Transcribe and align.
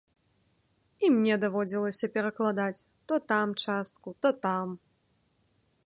І 1.07 1.11
мне 1.17 1.35
даводзілася 1.43 2.09
перакладаць, 2.15 2.81
то 3.07 3.13
там 3.33 3.47
частку, 3.67 4.09
то 4.25 4.29
там. 4.49 4.67